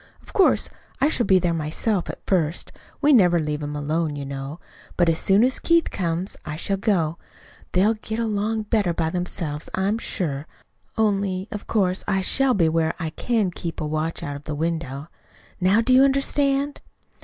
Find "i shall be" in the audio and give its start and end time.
0.99-1.37, 12.07-12.67